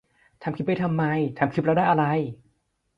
[0.43, 1.03] ทำคลิปไปทำไม
[1.37, 2.03] ทำคลิปแล้วได้อะไร